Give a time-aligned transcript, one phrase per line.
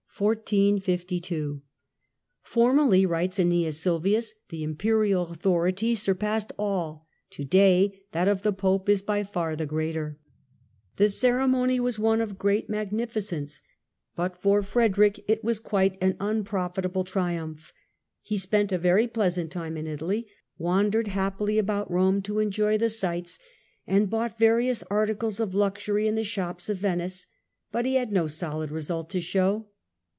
[0.21, 1.63] Coronation
[2.43, 8.43] "Formerly," writes Aeneas Sylvius, "the Imperial rickTiL in authority surpassed all, to day that of
[8.43, 10.19] the Pope is by Rome, 1452 far the greater."
[10.97, 13.61] The ceremony was one of great EMPIRE AND PAPACY,
[14.13, 17.73] 1414 1453 179 magnificence, but for Frederick it was quite an unpro fitable triumph.
[18.21, 20.27] He spent a very plesant time in Italy,
[20.59, 23.39] wandered happily about Eome to enjoy the sights,
[23.87, 27.25] and bought various articles of luxury in the shops of Venice;
[27.71, 29.65] but he had no solid result to show.